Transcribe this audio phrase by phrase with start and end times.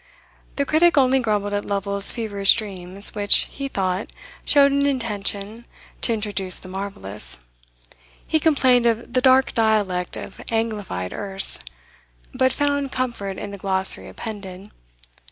[0.55, 4.11] The critic only grumbled at Lovel's feverish dreams, which, he thought,
[4.47, 5.67] showed an intention
[6.01, 7.37] to introduce the marvellous.
[8.25, 11.59] He complained of "the dark dialect of Anglified Erse,"
[12.33, 14.71] but found comfort in the glossary appended.